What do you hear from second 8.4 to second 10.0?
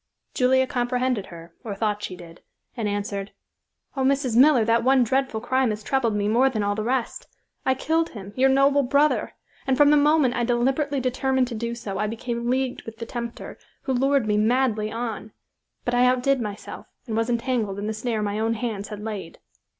noble brother, and from the